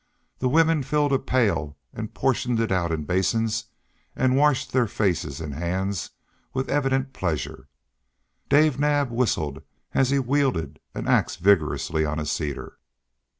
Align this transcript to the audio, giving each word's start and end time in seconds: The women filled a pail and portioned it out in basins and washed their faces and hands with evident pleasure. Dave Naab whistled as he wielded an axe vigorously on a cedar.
The 0.39 0.49
women 0.49 0.81
filled 0.81 1.13
a 1.13 1.19
pail 1.19 1.77
and 1.93 2.11
portioned 2.11 2.59
it 2.59 2.71
out 2.71 2.91
in 2.91 3.03
basins 3.03 3.65
and 4.15 4.35
washed 4.35 4.73
their 4.73 4.87
faces 4.87 5.39
and 5.39 5.53
hands 5.53 6.09
with 6.55 6.69
evident 6.69 7.13
pleasure. 7.13 7.67
Dave 8.49 8.79
Naab 8.79 9.11
whistled 9.11 9.61
as 9.93 10.09
he 10.09 10.17
wielded 10.17 10.79
an 10.95 11.07
axe 11.07 11.35
vigorously 11.35 12.03
on 12.03 12.17
a 12.17 12.25
cedar. 12.25 12.79